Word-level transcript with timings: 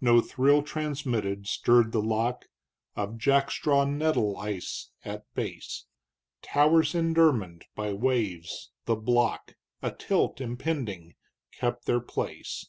No 0.00 0.20
thrill 0.20 0.62
transmitted 0.62 1.48
stirred 1.48 1.90
the 1.90 2.00
lock 2.00 2.44
Of 2.94 3.18
jack 3.18 3.50
straw 3.50 3.84
neddle 3.84 4.36
ice 4.36 4.92
at 5.04 5.24
base; 5.34 5.86
Towers 6.42 6.94
indermined 6.94 7.64
by 7.74 7.92
waves 7.92 8.70
the 8.84 8.94
block 8.94 9.56
Atilt 9.82 10.40
impending 10.40 11.16
kept 11.50 11.86
their 11.86 11.98
place. 11.98 12.66